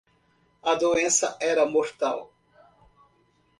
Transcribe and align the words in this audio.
A 0.63 0.73
doença 0.73 1.37
era 1.39 1.63
mortal. 1.67 2.27